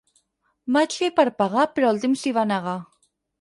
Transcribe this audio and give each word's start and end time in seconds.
Vaig 0.77 0.95
fer 1.01 1.09
per 1.19 1.25
pagar 1.41 1.67
però 1.75 1.93
el 1.97 2.01
Tim 2.07 2.17
s'hi 2.23 2.35
va 2.39 2.47
negar. 2.55 2.75